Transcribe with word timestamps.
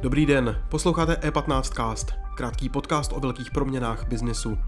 Dobrý 0.00 0.26
den, 0.26 0.62
posloucháte 0.68 1.12
E15 1.12 1.62
Cast, 1.62 2.12
krátký 2.36 2.68
podcast 2.68 3.12
o 3.12 3.20
velkých 3.20 3.50
proměnách 3.50 4.08
biznesu. 4.08 4.58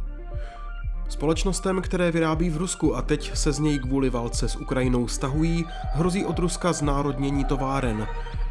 Společnostem, 1.08 1.82
které 1.82 2.10
vyrábí 2.10 2.50
v 2.50 2.56
Rusku 2.56 2.96
a 2.96 3.02
teď 3.02 3.36
se 3.36 3.52
z 3.52 3.58
něj 3.58 3.78
kvůli 3.78 4.10
válce 4.10 4.48
s 4.48 4.56
Ukrajinou 4.56 5.08
stahují, 5.08 5.64
hrozí 5.92 6.24
od 6.24 6.38
Ruska 6.38 6.72
znárodnění 6.72 7.44
továren. 7.44 8.08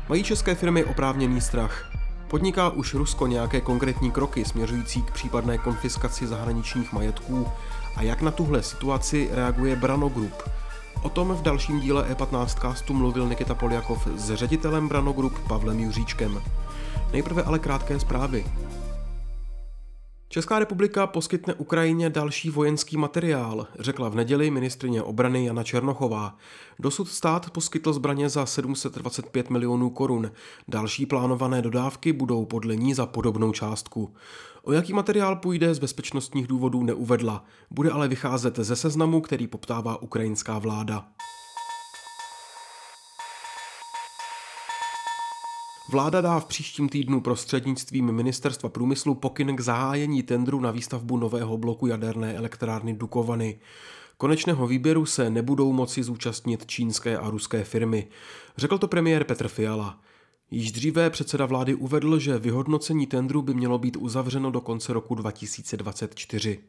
Mají 0.09 0.23
české 0.23 0.55
firmy 0.55 0.85
oprávněný 0.85 1.41
strach. 1.41 1.90
Podniká 2.31 2.69
už 2.69 2.93
Rusko 2.93 3.27
nějaké 3.27 3.61
konkrétní 3.61 4.11
kroky 4.11 4.45
směřující 4.45 5.01
k 5.01 5.11
případné 5.11 5.57
konfiskaci 5.57 6.27
zahraničních 6.27 6.93
majetků 6.93 7.47
a 7.95 8.01
jak 8.01 8.21
na 8.21 8.31
tuhle 8.31 8.63
situaci 8.63 9.29
reaguje 9.31 9.75
Brano 9.75 10.09
Group? 10.09 10.49
O 11.01 11.09
tom 11.09 11.33
v 11.33 11.41
dalším 11.41 11.79
díle 11.79 12.13
E15 12.13 12.45
castu 12.45 12.93
mluvil 12.93 13.27
Nikita 13.27 13.55
Poljakov 13.55 14.07
s 14.15 14.33
ředitelem 14.33 14.87
Brano 14.87 15.13
Group 15.13 15.39
Pavlem 15.47 15.79
Juříčkem. 15.79 16.41
Nejprve 17.13 17.43
ale 17.43 17.59
krátké 17.59 17.99
zprávy. 17.99 18.45
Česká 20.31 20.59
republika 20.59 21.07
poskytne 21.07 21.53
Ukrajině 21.53 22.09
další 22.09 22.49
vojenský 22.49 22.97
materiál, 22.97 23.67
řekla 23.79 24.09
v 24.09 24.15
neděli 24.15 24.51
ministrině 24.51 25.03
obrany 25.03 25.45
Jana 25.45 25.63
Černochová. 25.63 26.37
Dosud 26.79 27.07
stát 27.07 27.49
poskytl 27.49 27.93
zbraně 27.93 28.29
za 28.29 28.45
725 28.45 29.49
milionů 29.49 29.89
korun. 29.89 30.31
Další 30.67 31.05
plánované 31.05 31.61
dodávky 31.61 32.13
budou 32.13 32.45
podle 32.45 32.75
ní 32.75 32.93
za 32.93 33.05
podobnou 33.05 33.51
částku. 33.51 34.13
O 34.63 34.71
jaký 34.71 34.93
materiál 34.93 35.35
půjde 35.35 35.73
z 35.73 35.79
bezpečnostních 35.79 36.47
důvodů 36.47 36.83
neuvedla, 36.83 37.43
bude 37.71 37.91
ale 37.91 38.07
vycházet 38.07 38.59
ze 38.59 38.75
seznamu, 38.75 39.21
který 39.21 39.47
poptává 39.47 40.01
ukrajinská 40.01 40.59
vláda. 40.59 41.05
Vláda 45.91 46.21
dá 46.21 46.39
v 46.39 46.45
příštím 46.45 46.89
týdnu 46.89 47.21
prostřednictvím 47.21 48.11
Ministerstva 48.11 48.69
průmyslu 48.69 49.15
pokyn 49.15 49.55
k 49.55 49.59
zahájení 49.59 50.23
tendru 50.23 50.59
na 50.59 50.71
výstavbu 50.71 51.17
nového 51.17 51.57
bloku 51.57 51.87
jaderné 51.87 52.33
elektrárny 52.33 52.93
Dukovany. 52.93 53.59
Konečného 54.17 54.67
výběru 54.67 55.05
se 55.05 55.29
nebudou 55.29 55.73
moci 55.73 56.03
zúčastnit 56.03 56.65
čínské 56.65 57.17
a 57.17 57.29
ruské 57.29 57.63
firmy, 57.63 58.07
řekl 58.57 58.77
to 58.77 58.87
premiér 58.87 59.23
Petr 59.23 59.47
Fiala. 59.47 59.99
Již 60.51 60.71
dříve 60.71 61.09
předseda 61.09 61.45
vlády 61.45 61.75
uvedl, 61.75 62.19
že 62.19 62.39
vyhodnocení 62.39 63.07
tendru 63.07 63.41
by 63.41 63.53
mělo 63.53 63.77
být 63.77 63.97
uzavřeno 63.97 64.51
do 64.51 64.61
konce 64.61 64.93
roku 64.93 65.15
2024. 65.15 66.59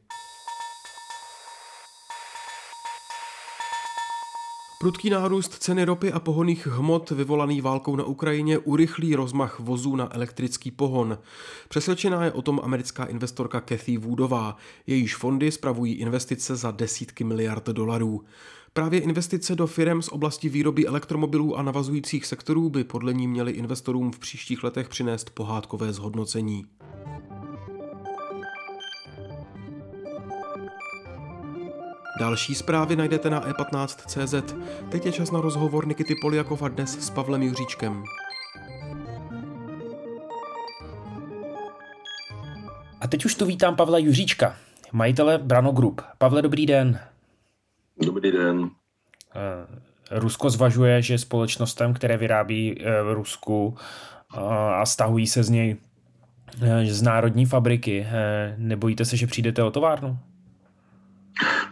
Prudký 4.82 5.10
nárůst 5.10 5.54
ceny 5.62 5.84
ropy 5.84 6.12
a 6.12 6.20
pohoných 6.20 6.66
hmot 6.66 7.10
vyvolaný 7.10 7.60
válkou 7.60 7.96
na 7.96 8.04
Ukrajině 8.04 8.58
urychlí 8.58 9.14
rozmach 9.14 9.60
vozů 9.60 9.96
na 9.96 10.14
elektrický 10.14 10.70
pohon. 10.70 11.18
Přesvědčená 11.68 12.24
je 12.24 12.32
o 12.32 12.42
tom 12.42 12.60
americká 12.62 13.04
investorka 13.04 13.60
Kathy 13.60 13.98
Woodová. 13.98 14.56
Jejíž 14.86 15.16
fondy 15.16 15.52
spravují 15.52 15.94
investice 15.94 16.56
za 16.56 16.70
desítky 16.70 17.24
miliard 17.24 17.66
dolarů. 17.66 18.24
Právě 18.72 19.00
investice 19.00 19.56
do 19.56 19.66
firm 19.66 20.02
z 20.02 20.08
oblasti 20.08 20.48
výroby 20.48 20.86
elektromobilů 20.86 21.56
a 21.56 21.62
navazujících 21.62 22.26
sektorů 22.26 22.70
by 22.70 22.84
podle 22.84 23.14
ní 23.14 23.28
měly 23.28 23.52
investorům 23.52 24.12
v 24.12 24.18
příštích 24.18 24.64
letech 24.64 24.88
přinést 24.88 25.30
pohádkové 25.30 25.92
zhodnocení. 25.92 26.64
Další 32.18 32.54
zprávy 32.54 32.96
najdete 32.96 33.30
na 33.30 33.40
e15.cz. 33.40 34.54
Teď 34.90 35.06
je 35.06 35.12
čas 35.12 35.30
na 35.30 35.40
rozhovor 35.40 35.86
Nikity 35.86 36.14
Poliakova 36.22 36.68
dnes 36.68 36.98
s 37.06 37.10
Pavlem 37.10 37.42
Juříčkem. 37.42 38.04
A 43.00 43.08
teď 43.08 43.24
už 43.24 43.34
tu 43.34 43.46
vítám 43.46 43.76
Pavla 43.76 43.98
Juříčka, 43.98 44.56
majitele 44.92 45.38
Brano 45.38 45.72
Group. 45.72 46.02
Pavle, 46.18 46.42
dobrý 46.42 46.66
den. 46.66 47.00
Dobrý 48.02 48.32
den. 48.32 48.70
Eh, 49.34 50.18
Rusko 50.18 50.50
zvažuje, 50.50 51.02
že 51.02 51.18
společnostem, 51.18 51.94
které 51.94 52.16
vyrábí 52.16 52.80
eh, 52.80 53.02
v 53.02 53.12
Rusku 53.12 53.76
eh, 54.34 54.40
a 54.74 54.86
stahují 54.86 55.26
se 55.26 55.42
z 55.42 55.50
něj 55.50 55.76
z 56.84 57.02
národní 57.02 57.46
fabriky, 57.46 58.06
nebojíte 58.56 59.04
se, 59.04 59.16
že 59.16 59.26
přijdete 59.26 59.62
o 59.62 59.70
továrnu? 59.70 60.18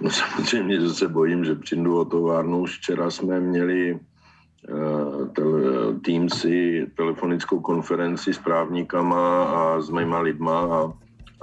No 0.00 0.10
samozřejmě, 0.10 0.80
že 0.80 0.90
se 0.90 1.08
bojím, 1.08 1.44
že 1.44 1.54
přijdu 1.54 1.98
o 1.98 2.04
továrnu. 2.04 2.60
Už 2.60 2.78
včera 2.78 3.10
jsme 3.10 3.40
měli 3.40 3.92
uh, 3.94 5.28
tel, 5.28 5.94
Teamsy, 6.04 6.86
telefonickou 6.96 7.60
konferenci 7.60 8.34
s 8.34 8.38
právníkama 8.38 9.44
a 9.44 9.80
s 9.80 9.90
mýma 9.90 10.20
lidma 10.20 10.60
a, 10.60 10.92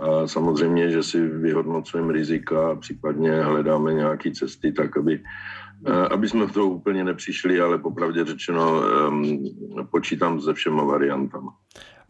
a 0.04 0.28
samozřejmě, 0.28 0.92
že 0.92 1.04
si 1.04 1.28
vyhodnocujeme 1.28 2.14
rizika 2.14 2.72
a 2.72 2.76
případně 2.76 3.42
hledáme 3.42 3.94
nějaké 3.94 4.32
cesty 4.32 4.72
tak, 4.72 4.98
aby 4.98 5.20
uh, 5.20 6.08
aby 6.12 6.30
jsme 6.30 6.46
v 6.46 6.52
toho 6.52 6.68
úplně 6.68 7.04
nepřišli, 7.04 7.62
ale 7.62 7.78
popravdě 7.78 8.26
řečeno 8.26 8.82
um, 9.08 9.46
počítám 9.92 10.42
se 10.42 10.54
všema 10.54 10.84
variantama. 10.84 11.54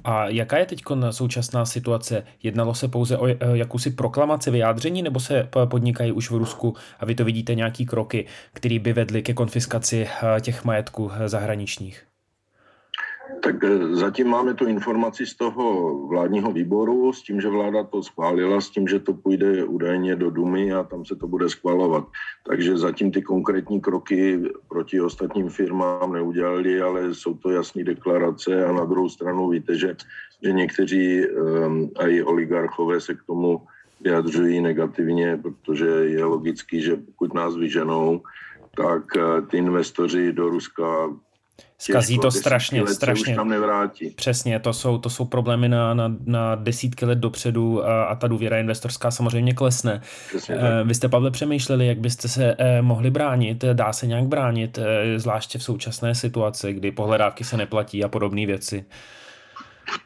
A 0.07 0.29
jaká 0.29 0.57
je 0.57 0.65
teď 0.65 0.83
současná 1.11 1.65
situace? 1.65 2.23
Jednalo 2.43 2.73
se 2.73 2.87
pouze 2.87 3.17
o 3.17 3.27
eh, 3.27 3.37
jakousi 3.53 3.91
proklamaci 3.91 4.51
vyjádření, 4.51 5.01
nebo 5.01 5.19
se 5.19 5.49
podnikají 5.65 6.11
už 6.11 6.31
v 6.31 6.35
Rusku 6.35 6.75
a 6.99 7.05
vy 7.05 7.15
to 7.15 7.25
vidíte 7.25 7.55
nějaký 7.55 7.85
kroky, 7.85 8.25
které 8.53 8.79
by 8.79 8.93
vedly 8.93 9.21
ke 9.21 9.33
konfiskaci 9.33 10.07
eh, 10.07 10.41
těch 10.41 10.65
majetků 10.65 11.11
eh, 11.13 11.29
zahraničních? 11.29 12.07
Tak 13.43 13.63
eh, 13.63 13.95
zatím 13.95 14.27
máme 14.27 14.53
tu 14.53 14.65
informaci 14.65 15.25
z 15.25 15.35
toho 15.35 15.97
vládního 16.07 16.51
výboru 16.51 17.13
s 17.13 17.23
tím, 17.23 17.41
že 17.41 17.49
vláda 17.49 17.83
to 17.83 18.03
schválila, 18.03 18.61
s 18.61 18.69
tím, 18.69 18.87
že 18.87 18.99
to 18.99 19.13
půjde 19.13 19.63
údajně 19.63 20.15
do 20.15 20.29
Dumy 20.31 20.73
a 20.73 20.83
tam 20.83 21.05
se 21.05 21.15
to 21.15 21.27
bude 21.27 21.49
schvalovat. 21.49 22.07
Takže 22.47 22.77
zatím 22.77 23.11
ty 23.11 23.21
konkrétní 23.21 23.81
kroky 23.81 24.41
proti 24.69 25.01
ostatním 25.01 25.49
firmám 25.49 26.13
neudělali, 26.13 26.81
ale 26.81 27.13
jsou 27.13 27.33
to 27.33 27.49
jasné 27.49 27.83
deklarace 27.83 28.65
a 28.65 28.71
na 28.71 28.85
druhou 28.85 29.09
stranu 29.09 29.49
víte, 29.49 29.77
že, 29.77 29.95
že 30.43 30.51
někteří 30.53 31.29
um, 31.29 31.91
i 31.99 32.23
oligarchové 32.23 33.01
se 33.01 33.15
k 33.15 33.23
tomu 33.23 33.61
vyjadřují 34.01 34.61
negativně, 34.61 35.39
protože 35.41 35.85
je 35.85 36.23
logický, 36.23 36.81
že 36.81 36.95
pokud 36.95 37.33
nás 37.33 37.55
vyženou, 37.55 38.21
tak 38.77 39.03
eh, 39.17 39.41
ty 39.41 39.57
investoři 39.57 40.33
do 40.33 40.49
Ruska 40.49 41.09
Skazí 41.79 42.19
to 42.19 42.31
strašně, 42.31 42.87
strašně. 42.87 43.33
Už 43.33 43.35
tam 43.35 43.49
nevrátí. 43.49 44.09
Přesně, 44.09 44.59
to 44.59 44.73
jsou, 44.73 44.97
to 44.97 45.09
jsou 45.09 45.25
problémy 45.25 45.69
na, 45.69 45.93
na, 45.93 46.15
na 46.25 46.55
desítky 46.55 47.05
let 47.05 47.17
dopředu 47.17 47.85
a, 47.85 48.03
a 48.03 48.15
ta 48.15 48.27
důvěra 48.27 48.57
investorská 48.57 49.11
samozřejmě 49.11 49.53
klesne. 49.53 50.01
Přesně, 50.27 50.55
e, 50.55 50.83
Vy 50.83 50.95
jste, 50.95 51.09
Pavle, 51.09 51.31
přemýšleli, 51.31 51.87
jak 51.87 51.99
byste 51.99 52.27
se 52.27 52.55
e, 52.57 52.81
mohli 52.81 53.09
bránit, 53.09 53.65
dá 53.73 53.93
se 53.93 54.07
nějak 54.07 54.25
bránit, 54.25 54.77
e, 54.77 55.19
zvláště 55.19 55.59
v 55.59 55.63
současné 55.63 56.15
situaci, 56.15 56.73
kdy 56.73 56.91
pohledávky 56.91 57.43
se 57.43 57.57
neplatí 57.57 58.03
a 58.03 58.07
podobné 58.07 58.45
věci. 58.45 58.85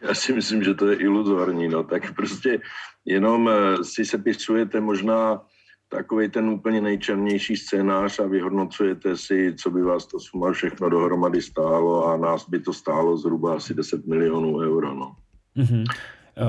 Já 0.02 0.14
si 0.14 0.34
myslím, 0.34 0.64
že 0.64 0.74
to 0.74 0.88
je 0.88 0.96
iluzorní, 0.96 1.68
no, 1.68 1.84
tak 1.84 2.16
prostě 2.16 2.60
jenom 3.06 3.50
si 3.84 4.06
sepisujete 4.06 4.80
možná 4.80 5.42
takový 5.92 6.30
ten 6.30 6.50
úplně 6.50 6.82
nejčernější 6.82 7.58
scénář 7.58 8.20
a 8.20 8.28
vyhodnocujete 8.28 9.18
si, 9.18 9.56
co 9.58 9.72
by 9.72 9.82
vás 9.82 10.06
to 10.06 10.20
suma 10.20 10.52
všechno 10.52 10.90
dohromady 10.90 11.42
stálo 11.42 12.06
a 12.06 12.18
nás 12.18 12.50
by 12.50 12.60
to 12.60 12.74
stálo 12.74 13.18
zhruba 13.18 13.56
asi 13.56 13.74
10 13.74 14.06
milionů 14.08 14.58
euro. 14.58 14.96
No. 14.96 15.16
Mm-hmm. 15.58 15.84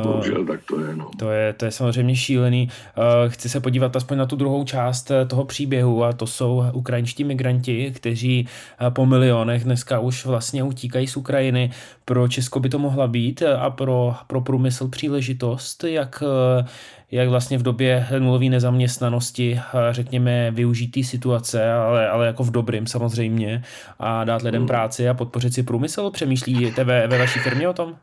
Bohužel 0.03 0.45
tak 0.47 0.61
to 0.69 0.81
je. 0.81 0.97
No. 0.97 1.11
To, 1.19 1.31
je, 1.31 1.53
to 1.53 1.65
je 1.65 1.71
samozřejmě 1.71 2.17
šílený. 2.17 2.69
Eh, 2.69 3.29
chci 3.29 3.49
se 3.49 3.61
podívat 3.61 3.97
aspoň 3.97 4.19
na 4.19 4.27
tu 4.27 4.37
druhou 4.37 4.65
část 4.65 5.11
eh, 5.11 5.27
toho 5.27 5.45
příběhu 5.45 6.05
a 6.05 6.13
to 6.13 6.27
jsou 6.27 6.65
ukrajinští 6.73 7.25
migranti, 7.25 7.93
kteří 7.97 8.49
eh, 8.81 8.91
po 8.91 9.07
milionech 9.07 9.65
dneska 9.65 9.99
už 9.99 10.27
vlastně 10.27 10.63
utíkají 10.63 11.07
z 11.07 11.17
Ukrajiny. 11.17 11.71
Pro 12.05 12.29
Česko 12.29 12.61
by 12.61 12.69
to 12.69 12.79
mohla 12.79 13.07
být 13.07 13.43
a 13.43 13.71
pro, 13.71 14.15
pro 14.27 14.41
průmysl 14.41 14.89
příležitost, 14.89 15.85
jak, 15.85 16.23
jak 17.11 17.29
vlastně 17.29 17.59
v 17.59 17.63
době 17.63 18.07
nulové 18.19 18.45
nezaměstnanosti, 18.45 19.61
řekněme, 19.91 20.51
využít 20.51 20.89
té 20.89 21.03
situace, 21.03 21.73
ale, 21.73 22.09
ale 22.09 22.27
jako 22.27 22.45
v 22.45 22.51
dobrým 22.51 22.87
samozřejmě 22.87 23.63
a 23.99 24.25
dát 24.25 24.43
lidem 24.43 24.61
hmm. 24.61 24.69
práci 24.69 25.09
a 25.09 25.15
podpořit 25.15 25.55
si 25.55 25.63
průmysl. 25.63 26.11
Přemýšlíte 26.11 26.85
ve, 26.85 27.07
ve 27.07 27.19
vaší 27.19 27.39
firmě 27.39 27.69
o 27.69 27.73
tom? 27.73 27.97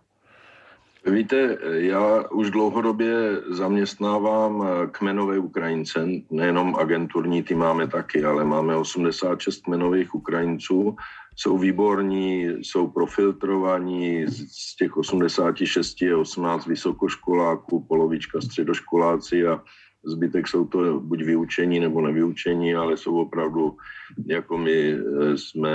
Víte, 1.06 1.58
já 1.70 2.24
už 2.30 2.52
dlouhodobě 2.52 3.42
zaměstnávám 3.50 4.68
kmenové 4.92 5.40
Ukrajince, 5.40 6.08
nejenom 6.32 6.76
agenturní 6.76 7.44
ty 7.44 7.56
máme 7.56 7.88
taky, 7.88 8.24
ale 8.24 8.46
máme 8.46 8.76
86 8.76 9.62
kmenových 9.62 10.16
Ukrajinců, 10.16 10.96
jsou 11.36 11.58
výborní, 11.58 12.44
jsou 12.44 12.88
profiltrovaní, 12.88 14.26
z 14.52 14.76
těch 14.76 14.98
86 14.98 16.02
je 16.02 16.16
18 16.16 16.66
vysokoškoláků, 16.66 17.86
polovička 17.88 18.42
středoškoláci 18.42 19.48
a 19.48 19.64
zbytek 20.06 20.48
jsou 20.48 20.66
to 20.66 21.00
buď 21.00 21.24
vyučení 21.24 21.80
nebo 21.80 22.02
nevyučení, 22.02 22.76
ale 22.76 22.98
jsou 22.98 23.22
opravdu, 23.22 23.78
jako 24.26 24.58
my 24.58 24.98
jsme 25.36 25.72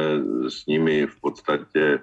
s 0.49 0.67
nimi 0.67 1.06
v 1.06 1.20
podstatě 1.20 1.99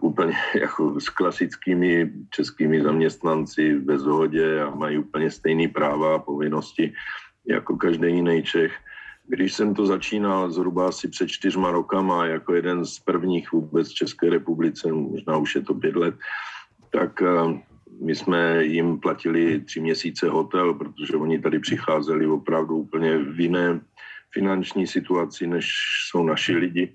úplně 0.00 0.32
jako 0.60 1.00
s 1.00 1.08
klasickými 1.08 2.12
českými 2.30 2.82
zaměstnanci 2.82 3.74
ve 3.74 3.98
zhodě 3.98 4.62
a 4.62 4.70
mají 4.70 4.98
úplně 4.98 5.30
stejné 5.30 5.68
práva 5.68 6.14
a 6.14 6.18
povinnosti 6.18 6.92
jako 7.46 7.76
každý 7.76 8.14
jiný 8.14 8.42
Čech. 8.42 8.72
Když 9.28 9.54
jsem 9.54 9.74
to 9.74 9.86
začínal 9.86 10.50
zhruba 10.50 10.88
asi 10.88 11.08
před 11.08 11.28
čtyřma 11.28 11.70
rokama 11.70 12.26
jako 12.26 12.54
jeden 12.54 12.84
z 12.84 12.98
prvních 12.98 13.52
vůbec 13.52 13.88
v 13.88 13.94
České 13.94 14.30
republice, 14.30 14.92
možná 14.92 15.36
už 15.36 15.54
je 15.54 15.62
to 15.62 15.74
pět 15.74 15.96
let, 15.96 16.14
tak 16.90 17.20
uh, 17.20 17.58
my 18.00 18.14
jsme 18.14 18.64
jim 18.64 19.00
platili 19.00 19.60
tři 19.60 19.80
měsíce 19.80 20.28
hotel, 20.28 20.74
protože 20.74 21.16
oni 21.16 21.38
tady 21.38 21.58
přicházeli 21.58 22.26
opravdu 22.26 22.76
úplně 22.76 23.18
v 23.18 23.40
jiné 23.40 23.80
finanční 24.32 24.86
situaci, 24.86 25.46
než 25.46 25.68
jsou 26.08 26.22
naši 26.22 26.56
lidi 26.56 26.94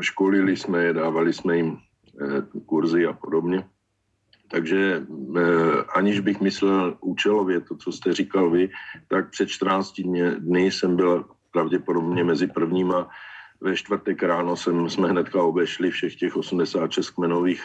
školili 0.00 0.56
jsme 0.56 0.84
je, 0.84 0.92
dávali 0.92 1.32
jsme 1.32 1.56
jim 1.56 1.78
eh, 2.20 2.60
kurzy 2.66 3.06
a 3.06 3.12
podobně. 3.12 3.64
Takže 4.50 5.06
eh, 5.36 5.82
aniž 5.94 6.20
bych 6.20 6.40
myslel 6.40 6.96
účelově 7.00 7.60
to, 7.60 7.76
co 7.76 7.92
jste 7.92 8.12
říkal 8.12 8.50
vy, 8.50 8.70
tak 9.08 9.30
před 9.30 9.48
14 9.48 10.00
dny 10.38 10.70
jsem 10.70 10.96
byl 10.96 11.24
pravděpodobně 11.52 12.24
mezi 12.24 12.46
prvníma. 12.46 13.08
Ve 13.60 13.76
čtvrtek 13.76 14.22
ráno 14.22 14.56
jsem, 14.56 14.90
jsme 14.90 15.08
hnedka 15.08 15.42
obešli 15.42 15.90
všech 15.90 16.16
těch 16.16 16.36
86 16.36 17.10
kmenových 17.10 17.62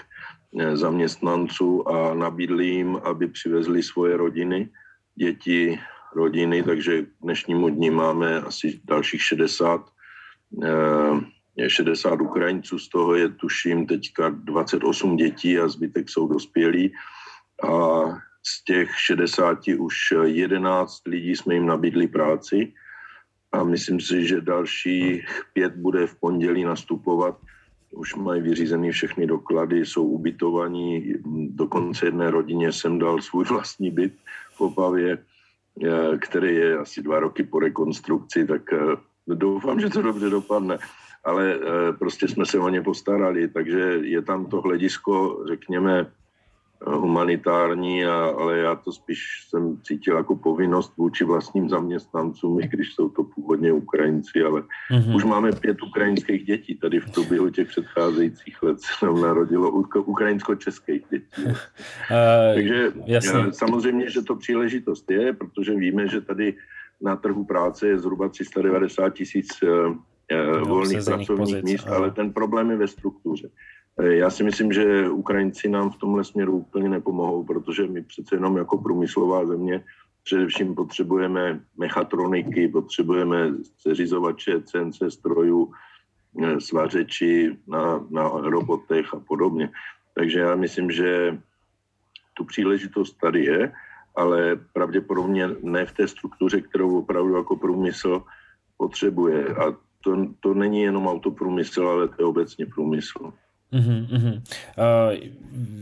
eh, 0.60 0.78
zaměstnanců 0.78 1.90
a 1.90 2.14
nabídli 2.14 2.66
jim, 2.66 2.96
aby 3.04 3.28
přivezli 3.28 3.84
svoje 3.84 4.18
rodiny, 4.18 4.70
děti, 5.16 5.80
rodiny, 6.16 6.64
takže 6.64 7.02
k 7.02 7.08
dnešnímu 7.22 7.70
dní 7.70 7.90
máme 7.90 8.42
asi 8.42 8.82
dalších 8.86 9.22
60 9.22 9.82
je 11.56 11.70
60 11.70 12.22
Ukrajinců, 12.22 12.80
z 12.80 12.90
toho 12.90 13.16
je 13.16 13.30
tuším 13.30 13.88
teďka 13.88 14.30
28 14.30 15.16
dětí 15.16 15.60
a 15.60 15.68
zbytek 15.68 16.10
jsou 16.10 16.28
dospělí. 16.28 16.94
A 17.64 18.04
z 18.46 18.64
těch 18.64 18.90
60 19.00 19.60
už 19.78 19.96
11 20.24 21.08
lidí 21.08 21.36
jsme 21.36 21.54
jim 21.54 21.66
nabídli 21.66 22.08
práci 22.08 22.74
a 23.52 23.64
myslím 23.64 24.02
si, 24.02 24.28
že 24.28 24.42
dalších 24.42 25.42
pět 25.54 25.76
bude 25.76 26.08
v 26.08 26.16
pondělí 26.16 26.64
nastupovat. 26.64 27.38
Už 27.92 28.16
mají 28.16 28.42
vyřízený 28.42 28.92
všechny 28.92 29.28
doklady, 29.28 29.86
jsou 29.86 30.08
ubytovaní. 30.08 31.14
Dokonce 31.50 32.06
jedné 32.06 32.32
rodině 32.32 32.72
jsem 32.72 33.00
dal 33.00 33.22
svůj 33.22 33.46
vlastní 33.46 33.92
byt 33.92 34.14
v 34.56 34.62
Opavě, 34.62 35.18
eh, 35.18 36.18
který 36.18 36.56
je 36.56 36.78
asi 36.78 37.02
dva 37.02 37.20
roky 37.20 37.44
po 37.44 37.60
rekonstrukci, 37.60 38.48
tak 38.48 38.74
eh, 38.74 38.98
doufám, 39.28 39.80
že 39.80 39.90
to 39.90 40.02
dobře 40.02 40.30
dopadne 40.30 40.78
ale 41.24 41.56
eh, 41.56 41.94
prostě 41.94 42.28
jsme 42.28 42.46
se 42.46 42.60
o 42.60 42.70
ně 42.70 42.82
postarali, 42.82 43.48
takže 43.48 43.80
je 44.02 44.22
tam 44.22 44.46
to 44.46 44.62
hledisko, 44.62 45.44
řekněme, 45.48 46.12
humanitární, 46.86 48.06
a, 48.06 48.26
ale 48.38 48.58
já 48.58 48.76
to 48.76 48.92
spíš 48.92 49.20
jsem 49.50 49.78
cítil 49.82 50.18
jako 50.18 50.36
povinnost 50.36 50.94
vůči 50.98 51.24
vlastním 51.24 51.70
zaměstnancům, 51.70 52.60
i 52.60 52.68
když 52.68 52.94
jsou 52.94 53.10
to 53.10 53.24
původně 53.24 53.74
Ukrajinci, 53.74 54.44
ale 54.44 54.62
mm-hmm. 54.62 55.16
už 55.16 55.24
máme 55.24 55.52
pět 55.52 55.84
ukrajinských 55.84 56.46
dětí. 56.46 56.76
Tady 56.76 57.00
v 57.00 57.12
průběhu 57.12 57.50
těch 57.50 57.68
předcházejících 57.68 58.64
let 58.64 58.78
se 58.82 59.06
nám 59.06 59.22
narodilo 59.22 59.72
ukrajinsko-českých 60.06 61.04
dětí. 61.12 61.46
uh, 61.46 61.54
Takže 62.54 62.92
jasně. 63.06 63.40
Eh, 63.48 63.54
samozřejmě, 63.54 64.10
že 64.10 64.22
to 64.22 64.36
příležitost 64.36 65.12
je, 65.12 65.34
protože 65.34 65.76
víme, 65.76 66.08
že 66.08 66.22
tady 66.22 66.54
na 67.02 67.16
trhu 67.16 67.46
práce 67.46 67.88
je 67.88 68.00
zhruba 68.00 68.30
390 68.30 69.10
tisíc 69.10 69.48
Eh, 70.32 70.60
volných 70.60 71.04
pracovních 71.06 71.38
pozic, 71.38 71.64
míst, 71.64 71.88
ale 71.88 72.12
ten 72.12 72.34
problém 72.34 72.72
je 72.72 72.78
ve 72.78 72.88
struktuře. 72.88 73.50
Eh, 74.00 74.14
já 74.14 74.30
si 74.30 74.44
myslím, 74.44 74.74
že 74.74 75.10
Ukrajinci 75.10 75.70
nám 75.70 75.92
v 75.92 75.98
tomhle 75.98 76.24
směru 76.24 76.58
úplně 76.58 76.90
nepomohou, 76.90 77.44
protože 77.44 77.88
my 77.88 78.02
přece 78.04 78.36
jenom 78.36 78.58
jako 78.58 78.78
průmyslová 78.78 79.46
země 79.46 79.84
především 80.24 80.76
potřebujeme 80.76 81.60
mechatroniky, 81.78 82.68
potřebujeme 82.68 83.52
seřizovače, 83.78 84.62
CNC 84.62 85.12
strojů, 85.12 85.72
eh, 86.44 86.62
svařeči 86.62 87.58
na, 87.68 88.08
na 88.10 88.30
robotech 88.30 89.14
a 89.14 89.20
podobně. 89.20 89.70
Takže 90.16 90.40
já 90.40 90.56
myslím, 90.56 90.92
že 90.92 91.38
tu 92.34 92.44
příležitost 92.44 93.14
tady 93.22 93.46
je, 93.46 93.72
ale 94.16 94.60
pravděpodobně 94.74 95.50
ne 95.62 95.86
v 95.86 95.92
té 95.92 96.08
struktuře, 96.08 96.62
kterou 96.62 97.00
opravdu 97.00 97.36
jako 97.36 97.56
průmysl 97.56 98.24
potřebuje. 98.78 99.48
A 99.56 99.76
to, 100.04 100.28
to 100.40 100.54
není 100.54 100.82
jenom 100.82 101.08
autoprůmysl, 101.08 101.88
ale 101.88 102.08
to 102.08 102.16
je 102.20 102.26
obecně 102.26 102.66
průmysl. 102.66 103.34
Uhum, 103.74 104.08
uhum. 104.12 104.34
Uh, 104.34 105.28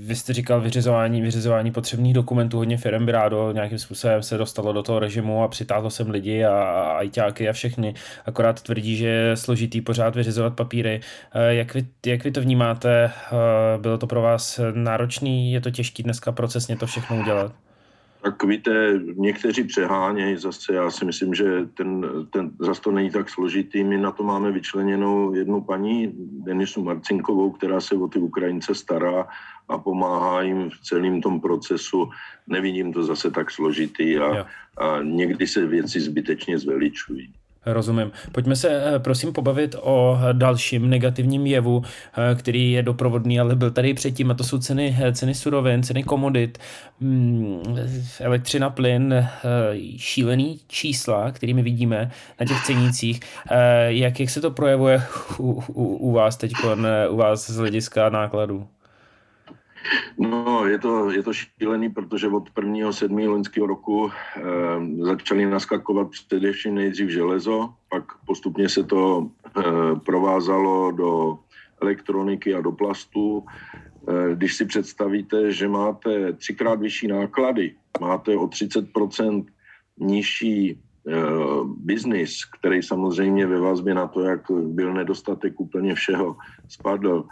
vy 0.08 0.16
jste 0.16 0.34
říkal 0.34 0.62
vyřizování, 0.62 1.22
vyřizování 1.22 1.72
potřebných 1.72 2.14
dokumentů, 2.14 2.58
hodně 2.58 2.78
firm 2.78 3.06
by 3.06 3.12
rádo 3.12 3.52
nějakým 3.52 3.80
způsobem 3.80 4.24
se 4.24 4.38
dostalo 4.38 4.74
do 4.74 4.84
toho 4.84 5.00
režimu 5.00 5.44
a 5.44 5.48
přitáhlo 5.48 5.90
sem 5.90 6.10
lidi 6.10 6.46
a, 6.46 6.54
a 6.54 6.98
ajťáky 6.98 7.50
a 7.50 7.54
všechny, 7.54 7.94
akorát 8.26 8.62
tvrdí, 8.62 8.96
že 8.96 9.08
je 9.08 9.38
složitý 9.38 9.82
pořád 9.82 10.16
vyřizovat 10.16 10.56
papíry. 10.56 11.00
Uh, 11.36 11.42
jak, 11.42 11.74
vy, 11.74 11.88
jak 12.06 12.24
vy 12.24 12.32
to 12.32 12.42
vnímáte? 12.42 13.12
Uh, 13.32 13.82
bylo 13.82 13.98
to 13.98 14.08
pro 14.08 14.22
vás 14.22 14.60
náročný? 14.74 15.54
Je 15.54 15.62
to 15.62 15.72
těžký 15.72 16.04
dneska 16.04 16.32
procesně 16.32 16.78
to 16.78 16.88
všechno 16.88 17.20
udělat? 17.20 17.54
Tak 18.24 18.44
víte, 18.44 19.00
někteří 19.16 19.64
přehánějí 19.64 20.38
zase, 20.38 20.74
já 20.74 20.92
si 20.92 21.06
myslím, 21.06 21.34
že 21.34 21.66
ten, 21.74 22.06
ten 22.30 22.52
zase 22.60 22.82
to 22.82 22.92
není 22.92 23.10
tak 23.10 23.30
složitý. 23.30 23.84
My 23.84 23.98
na 23.98 24.12
to 24.12 24.24
máme 24.24 24.52
vyčleněnou 24.52 25.34
jednu 25.34 25.62
paní, 25.62 26.14
Denisu 26.18 26.84
Marcinkovou, 26.84 27.52
která 27.52 27.82
se 27.82 27.96
o 27.96 28.08
ty 28.08 28.20
Ukrajince 28.20 28.76
stará 28.76 29.28
a 29.70 29.78
pomáhá 29.78 30.42
jim 30.42 30.70
v 30.70 30.80
celém 30.82 31.22
tom 31.22 31.42
procesu. 31.42 32.10
Nevidím 32.48 32.94
to 32.94 33.04
zase 33.04 33.32
tak 33.32 33.52
složitý 33.52 34.18
a, 34.18 34.48
a 34.78 35.02
někdy 35.02 35.48
se 35.48 35.66
věci 35.66 36.00
zbytečně 36.00 36.60
zveličují. 36.60 37.34
Rozumím. 37.66 38.12
Pojďme 38.32 38.56
se 38.56 38.96
eh, 38.96 39.00
prosím 39.00 39.34
pobavit 39.34 39.76
o 39.82 40.18
dalším 40.34 40.90
negativním 40.90 41.48
jevu, 41.48 41.84
eh, 41.84 42.36
který 42.36 42.72
je 42.72 42.84
doprovodný, 42.84 43.40
ale 43.40 43.56
byl 43.56 43.72
tady 43.72 43.94
předtím, 43.94 44.32
a 44.32 44.34
to 44.34 44.44
jsou 44.44 44.58
ceny, 44.58 44.98
eh, 45.02 45.14
ceny 45.14 45.36
surovin, 45.36 45.84
ceny 45.84 46.04
komodit, 46.04 46.58
hmm, 47.02 47.64
elektřina, 48.20 48.70
plyn, 48.70 49.28
šílený 49.98 50.60
čísla, 50.68 51.32
kterými 51.32 51.62
vidíme 51.62 52.12
na 52.40 52.46
těch 52.46 52.64
cenících. 52.64 53.20
Jak, 53.88 54.20
jak 54.20 54.30
se 54.30 54.42
to 54.42 54.52
projevuje 54.52 55.04
u, 55.40 55.64
u, 55.68 55.84
u 55.84 56.12
vás 56.12 56.38
teď, 56.38 56.52
u 57.10 57.16
vás 57.18 57.50
z 57.50 57.58
hlediska 57.58 58.10
nákladů? 58.10 58.68
No, 60.18 60.66
je 60.68 60.80
to, 60.80 61.12
je 61.12 61.24
to 61.24 61.34
šílený, 61.34 61.90
protože 61.90 62.28
od 62.28 62.50
1. 62.58 62.92
7. 62.92 63.18
loňského 63.18 63.68
roku 63.68 64.12
eh, 64.12 64.42
začaly 65.00 65.46
naskakovat 65.46 66.10
především 66.10 66.76
nejdřív 66.76 67.10
železo, 67.10 67.74
pak 67.90 68.04
postupně 68.26 68.70
se 68.70 68.84
to 68.84 69.30
eh, 69.58 69.62
provázalo 70.06 70.92
do 70.92 71.40
elektroniky 71.82 72.56
a 72.56 72.62
do 72.62 72.72
plastu. 72.72 73.46
Eh, 74.10 74.36
když 74.36 74.56
si 74.56 74.66
představíte, 74.66 75.52
že 75.52 75.68
máte 75.68 76.34
třikrát 76.34 76.80
vyšší 76.80 77.08
náklady, 77.08 77.76
máte 78.00 78.38
o 78.38 78.46
30% 78.46 79.46
nižší 80.00 80.80
biznis, 81.66 82.46
který 82.46 82.84
samozřejmě 82.84 83.48
ve 83.48 83.60
vazbě 83.60 83.94
na 83.94 84.08
to, 84.08 84.22
jak 84.22 84.52
byl 84.52 84.94
nedostatek 84.94 85.60
úplně 85.60 85.96
všeho, 85.96 86.38
spadl, 86.68 87.26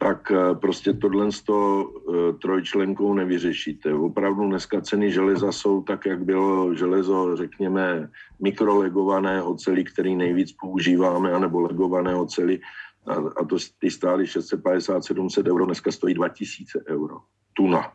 tak 0.00 0.30
eh, 0.30 0.54
prostě 0.54 0.92
tohle 0.92 1.32
s 1.32 1.42
to 1.42 1.58
eh, 1.84 2.32
trojčlenkou 2.32 3.14
nevyřešíte. 3.14 3.94
Opravdu 3.94 4.48
dneska 4.48 4.80
ceny 4.80 5.12
železa 5.12 5.52
jsou 5.52 5.82
tak, 5.82 6.06
jak 6.06 6.24
bylo 6.24 6.74
železo, 6.74 7.36
řekněme, 7.36 8.10
mikrolegované 8.42 9.42
oceli, 9.42 9.84
který 9.84 10.16
nejvíc 10.16 10.52
používáme, 10.52 11.32
anebo 11.32 11.60
legované 11.60 12.14
oceli, 12.14 12.60
a, 13.06 13.14
a 13.36 13.44
to 13.44 13.56
ty 13.78 13.90
stály 13.90 14.24
650-700 14.24 15.50
euro, 15.50 15.66
dneska 15.66 15.92
stojí 15.92 16.14
2000 16.14 16.84
euro. 16.88 17.20
Tuna. 17.52 17.92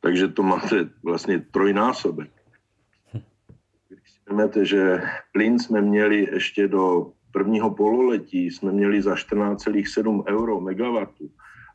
Takže 0.00 0.28
to 0.28 0.42
máte 0.42 0.88
vlastně 1.02 1.38
trojnásobek. 1.50 2.30
Když 3.88 4.10
si 4.10 4.20
vezmete, 4.26 4.64
že 4.64 5.02
plyn 5.32 5.58
jsme 5.58 5.80
měli 5.80 6.28
ještě 6.32 6.68
do 6.68 7.12
prvního 7.32 7.70
pololetí 7.70 8.50
jsme 8.50 8.72
měli 8.72 9.02
za 9.02 9.14
14,7 9.14 10.24
euro 10.26 10.60
megawatu 10.60 11.30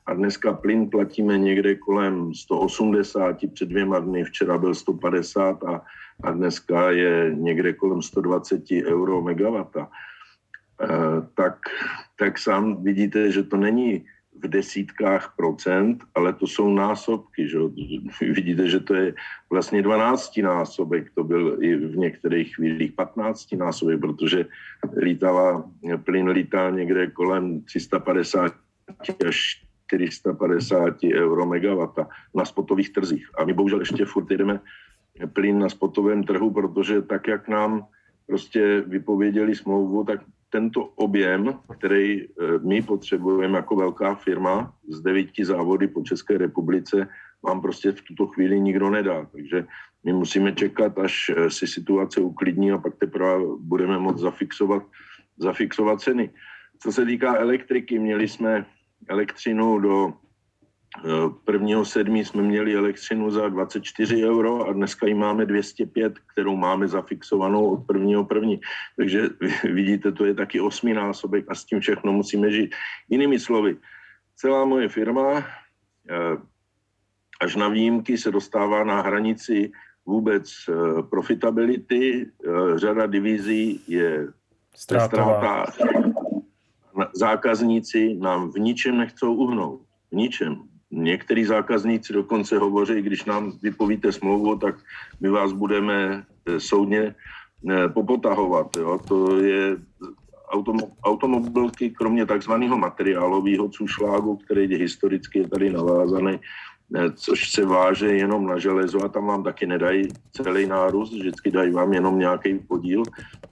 a 0.05 0.13
dneska 0.13 0.53
plyn 0.53 0.89
platíme 0.89 1.37
někde 1.37 1.75
kolem 1.75 2.33
180, 2.33 3.37
před 3.53 3.69
dvěma 3.69 3.99
dny, 3.99 4.23
včera 4.23 4.57
byl 4.57 4.75
150 4.75 5.63
a, 5.63 5.81
a 6.23 6.31
dneska 6.31 6.91
je 6.91 7.35
někde 7.35 7.73
kolem 7.73 8.01
120 8.01 8.63
euro 8.71 9.21
megawata. 9.21 9.89
E, 10.81 10.87
tak, 11.35 11.59
tak 12.19 12.39
sám 12.39 12.83
vidíte, 12.83 13.31
že 13.31 13.43
to 13.43 13.57
není 13.57 14.05
v 14.43 14.47
desítkách 14.47 15.33
procent, 15.37 16.03
ale 16.15 16.33
to 16.33 16.47
jsou 16.47 16.73
násobky. 16.73 17.47
Že? 17.47 17.57
Vidíte, 18.21 18.69
že 18.69 18.79
to 18.79 18.93
je 18.95 19.13
vlastně 19.49 19.81
12 19.81 20.37
násobek, 20.37 21.11
to 21.15 21.23
byl 21.23 21.57
i 21.61 21.75
v 21.75 21.97
některých 21.97 22.55
chvílích 22.55 22.91
15 22.91 23.51
násobek, 23.51 23.99
protože 23.99 24.45
lítala, 24.97 25.69
plyn 26.03 26.27
lítal 26.29 26.71
někde 26.71 27.07
kolem 27.07 27.61
350 27.61 28.53
až 29.27 29.63
450 29.87 31.03
euro 31.13 31.45
megawata 31.45 32.07
na 32.35 32.45
spotových 32.45 32.93
trzích. 32.93 33.29
A 33.37 33.45
my 33.45 33.53
bohužel 33.53 33.79
ještě 33.79 34.05
furt 34.05 34.29
jdeme 34.29 34.59
plyn 35.33 35.59
na 35.59 35.69
spotovém 35.69 36.23
trhu, 36.23 36.51
protože 36.51 37.01
tak, 37.01 37.27
jak 37.27 37.47
nám 37.47 37.85
prostě 38.27 38.81
vypověděli 38.87 39.55
smlouvu, 39.55 40.03
tak 40.03 40.21
tento 40.53 40.93
objem, 41.01 41.49
který 41.77 42.21
eh, 42.21 42.27
my 42.61 42.81
potřebujeme 42.81 43.57
jako 43.57 43.75
velká 43.75 44.15
firma 44.15 44.69
z 44.87 45.01
devíti 45.01 45.45
závody 45.45 45.87
po 45.87 46.05
České 46.05 46.37
republice, 46.37 47.09
vám 47.41 47.61
prostě 47.61 47.91
v 47.91 48.01
tuto 48.01 48.27
chvíli 48.27 48.59
nikdo 48.61 48.89
nedá. 48.89 49.25
Takže 49.25 49.65
my 50.03 50.13
musíme 50.13 50.53
čekat, 50.53 50.93
až 50.99 51.33
eh, 51.33 51.49
si 51.49 51.65
situace 51.65 52.21
uklidní 52.21 52.71
a 52.71 52.77
pak 52.77 53.01
teprve 53.01 53.57
budeme 53.59 53.97
moct 53.99 54.21
zafixovat, 54.21 54.85
zafixovat 55.37 56.01
ceny. 56.01 56.29
Co 56.79 56.91
se 56.91 57.01
týká 57.05 57.35
elektriky, 57.41 57.99
měli 57.99 58.27
jsme 58.27 58.65
elektřinu 59.09 59.79
do 59.79 60.13
Prvního 61.45 61.85
sedmí 61.85 62.25
jsme 62.25 62.41
měli 62.41 62.75
elektřinu 62.75 63.31
za 63.31 63.49
24 63.49 64.25
euro 64.25 64.67
a 64.67 64.73
dneska 64.73 65.07
ji 65.07 65.13
máme 65.13 65.45
205, 65.45 66.13
kterou 66.19 66.55
máme 66.55 66.87
zafixovanou 66.87 67.69
od 67.69 67.87
prvního 67.87 68.25
první. 68.25 68.61
Takže 68.97 69.29
vidíte, 69.63 70.11
to 70.11 70.25
je 70.25 70.33
taky 70.33 70.61
osminásobek 70.61 71.45
a 71.49 71.55
s 71.55 71.65
tím 71.65 71.79
všechno 71.79 72.13
musíme 72.13 72.51
žít. 72.51 72.75
Jinými 73.09 73.39
slovy, 73.39 73.77
celá 74.35 74.65
moje 74.65 74.89
firma 74.89 75.37
eh, 75.37 76.37
až 77.41 77.55
na 77.55 77.67
výjimky 77.67 78.17
se 78.17 78.31
dostává 78.31 78.83
na 78.83 79.01
hranici 79.01 79.71
vůbec 80.05 80.49
eh, 80.69 81.03
profitability. 81.03 82.25
Eh, 82.25 82.79
řada 82.79 83.07
divizí 83.07 83.81
je 83.87 84.27
ztráta. 84.75 85.65
Zákazníci 87.15 88.13
nám 88.13 88.51
v 88.51 88.59
ničem 88.59 88.97
nechcou 88.97 89.35
uhnout. 89.35 89.81
V 90.11 90.15
ničem 90.15 90.72
Někteří 91.03 91.45
zákazníci 91.45 92.13
dokonce 92.13 92.57
hovoří, 92.57 93.01
když 93.01 93.25
nám 93.25 93.51
vypovíte 93.61 94.11
smlouvu, 94.11 94.55
tak 94.55 94.75
my 95.19 95.29
vás 95.29 95.51
budeme 95.51 96.23
eh, 96.23 96.59
soudně 96.59 97.15
eh, 97.69 97.89
popotahovat. 97.89 98.75
Jo. 98.77 98.99
To 99.07 99.37
je 99.37 99.77
automobilky, 101.03 101.89
kromě 101.89 102.25
takzvaného 102.25 102.77
materiálového 102.77 103.69
cušlágu, 103.69 104.35
který 104.35 104.69
je 104.69 104.77
historicky 104.77 105.39
je 105.39 105.47
tady 105.47 105.69
navázaný, 105.69 106.39
eh, 106.39 107.11
což 107.11 107.51
se 107.51 107.65
váže 107.65 108.07
jenom 108.07 108.47
na 108.47 108.57
železo 108.57 109.03
a 109.03 109.11
tam 109.11 109.25
vám 109.27 109.43
taky 109.43 109.67
nedají 109.67 110.07
celý 110.31 110.65
nárůst, 110.65 111.13
vždycky 111.13 111.51
dají 111.51 111.71
vám 111.71 111.93
jenom 111.93 112.19
nějaký 112.19 112.59
podíl, 112.63 113.03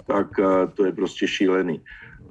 tak 0.07 0.27
to 0.73 0.85
je 0.85 0.91
prostě 0.91 1.27
šílený. 1.27 1.81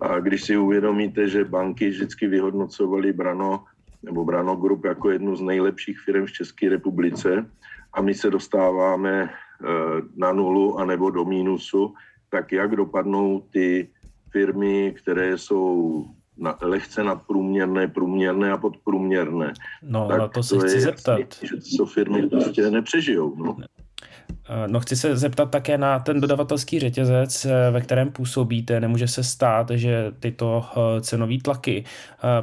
A 0.01 0.17
když 0.21 0.43
si 0.49 0.57
uvědomíte, 0.57 1.29
že 1.29 1.45
banky 1.45 1.89
vždycky 1.89 2.25
vyhodnocovaly 2.27 3.13
brano 3.13 3.69
nebo 4.03 4.25
Brano 4.25 4.57
Group 4.57 4.85
jako 4.85 5.11
jednu 5.11 5.37
z 5.37 5.41
nejlepších 5.41 6.01
firm 6.01 6.27
v 6.27 6.33
České 6.33 6.69
republice 6.69 7.47
a 7.93 8.03
my 8.03 8.15
se 8.15 8.31
dostáváme 8.31 9.31
eh, 9.31 9.67
na 10.17 10.33
nulu 10.33 10.79
anebo 10.79 11.11
do 11.11 11.25
mínusu, 11.25 11.95
tak 12.29 12.53
jak 12.53 12.77
dopadnou 12.77 13.41
ty 13.41 13.89
firmy, 14.33 14.95
které 14.97 15.39
jsou 15.39 16.05
na, 16.37 16.59
lehce 16.63 17.05
nadprůměrné, 17.05 17.89
průměrné 17.89 18.53
a 18.53 18.57
podprůměrné. 18.57 19.53
No, 19.83 20.09
tak 20.09 20.19
na 20.19 20.29
to 20.29 20.43
se 20.43 20.55
to 20.55 20.61
chci 20.61 20.81
zeptat. 20.81 21.19
Jasný, 21.19 21.49
že 21.49 21.77
to 21.77 21.87
firmy 21.87 22.29
prostě 22.29 22.71
nepřežijou. 22.71 23.37
No. 23.37 23.57
Eh, 24.53 24.69
no 24.69 24.81
chci 24.81 24.97
se 24.97 25.17
zeptat 25.17 25.51
také 25.51 25.79
na 25.79 25.99
ten 25.99 26.21
dodavatelský 26.21 26.79
řetězec, 26.79 27.45
eh, 27.45 27.71
ve 27.71 27.81
kterém 27.81 28.11
působíte. 28.11 28.81
Nemůže 28.81 29.09
se 29.09 29.25
stát, 29.25 29.71
že 29.71 30.13
tyto 30.21 30.65
eh, 30.65 31.01
cenové 31.01 31.39
tlaky 31.43 31.85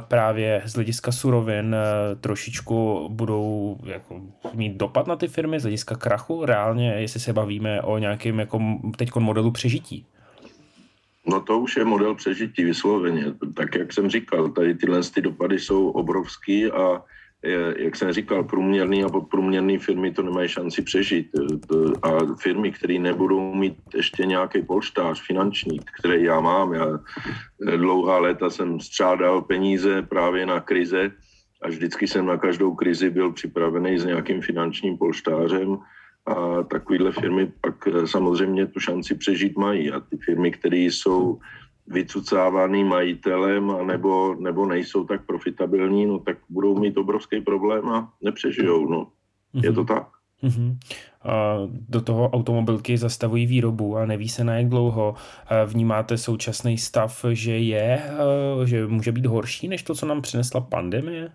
právě 0.08 0.62
z 0.64 0.74
hlediska 0.74 1.12
surovin 1.12 1.76
trošičku 2.20 3.08
budou 3.12 3.78
jako 3.84 4.20
mít 4.54 4.76
dopad 4.76 5.06
na 5.06 5.16
ty 5.16 5.28
firmy 5.28 5.60
z 5.60 5.62
hlediska 5.62 5.96
krachu 5.96 6.44
reálně, 6.44 6.92
jestli 6.92 7.20
se 7.20 7.32
bavíme 7.32 7.82
o 7.82 7.98
nějakém 7.98 8.38
jako 8.38 8.60
teď 8.96 9.14
modelu 9.14 9.50
přežití. 9.50 10.06
No 11.26 11.40
to 11.40 11.58
už 11.58 11.76
je 11.76 11.84
model 11.84 12.14
přežití 12.14 12.64
vysloveně. 12.64 13.24
Tak 13.54 13.74
jak 13.74 13.92
jsem 13.92 14.10
říkal, 14.10 14.48
tady 14.48 14.74
tyhle 14.74 15.00
ty 15.14 15.22
dopady 15.22 15.58
jsou 15.58 15.90
obrovský 15.90 16.66
a 16.66 17.02
jak 17.76 17.96
jsem 17.96 18.12
říkal, 18.12 18.44
průměrný 18.44 19.04
a 19.04 19.08
podprůměrný 19.08 19.78
firmy 19.78 20.12
to 20.12 20.22
nemají 20.22 20.48
šanci 20.48 20.82
přežít. 20.82 21.30
A 22.02 22.34
firmy, 22.42 22.72
které 22.72 22.98
nebudou 22.98 23.54
mít 23.54 23.76
ještě 23.94 24.26
nějaký 24.26 24.62
polštář 24.62 25.26
finanční, 25.26 25.80
který 25.98 26.24
já 26.24 26.40
mám, 26.40 26.72
já 26.72 26.86
dlouhá 27.76 28.18
léta 28.18 28.50
jsem 28.50 28.80
střádal 28.80 29.42
peníze 29.42 30.02
právě 30.02 30.46
na 30.46 30.60
krize 30.60 31.10
a 31.62 31.68
vždycky 31.68 32.08
jsem 32.08 32.26
na 32.26 32.36
každou 32.36 32.74
krizi 32.74 33.10
byl 33.10 33.32
připravený 33.32 33.98
s 33.98 34.04
nějakým 34.04 34.42
finančním 34.42 34.98
polštářem 34.98 35.78
a 36.26 36.62
takovéhle 36.62 37.12
firmy 37.12 37.52
pak 37.60 37.88
samozřejmě 38.04 38.66
tu 38.66 38.80
šanci 38.80 39.14
přežít 39.14 39.56
mají. 39.56 39.90
A 39.90 40.00
ty 40.00 40.16
firmy, 40.16 40.50
které 40.50 40.76
jsou 40.76 41.38
vycucávaný 41.90 42.84
majitelem 42.84 43.86
nebo, 43.86 44.34
nebo 44.34 44.66
nejsou 44.66 45.04
tak 45.04 45.26
profitabilní, 45.26 46.06
no 46.06 46.18
tak 46.18 46.38
budou 46.48 46.78
mít 46.78 46.96
obrovský 46.96 47.40
problém 47.40 47.88
a 47.88 48.12
nepřežijou. 48.24 48.90
No. 48.90 49.06
Mm-hmm. 49.54 49.64
Je 49.64 49.72
to 49.72 49.84
tak. 49.84 50.08
Mm-hmm. 50.42 50.78
A 51.22 51.56
do 51.88 52.00
toho 52.00 52.30
automobilky 52.30 52.98
zastavují 52.98 53.46
výrobu 53.46 53.96
a 53.96 54.06
neví 54.06 54.28
se 54.28 54.44
na 54.44 54.56
jak 54.56 54.68
dlouho. 54.68 55.14
Vnímáte 55.66 56.18
současný 56.18 56.78
stav, 56.78 57.24
že 57.32 57.58
je, 57.58 58.02
že 58.64 58.86
může 58.86 59.12
být 59.12 59.26
horší 59.26 59.68
než 59.68 59.82
to, 59.82 59.94
co 59.94 60.06
nám 60.06 60.22
přinesla 60.22 60.60
pandemie? 60.60 61.32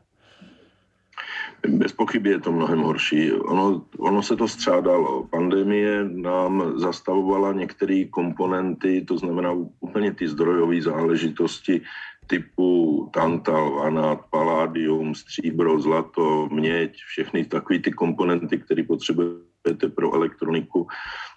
Bez 1.67 1.91
pochyby 1.91 2.29
je 2.29 2.39
to 2.39 2.51
mnohem 2.51 2.79
horší. 2.79 3.31
Ono, 3.31 3.85
ono 3.97 4.23
se 4.23 4.35
to 4.35 4.47
střádalo. 4.47 5.23
Pandemie 5.23 6.03
nám 6.03 6.79
zastavovala 6.79 7.53
některé 7.53 8.03
komponenty, 8.05 9.01
to 9.07 9.17
znamená 9.17 9.51
úplně 9.79 10.13
ty 10.13 10.27
zdrojové 10.27 10.81
záležitosti 10.81 11.81
typu 12.27 13.09
tantal, 13.13 13.75
vanát, 13.75 14.19
paládium, 14.29 15.15
stříbro, 15.15 15.79
zlato, 15.79 16.49
měď, 16.51 16.95
všechny 16.95 17.45
takové 17.45 17.79
ty 17.79 17.91
komponenty, 17.91 18.57
které 18.57 18.83
potřebujete 18.83 19.87
pro 19.95 20.13
elektroniku. 20.13 20.87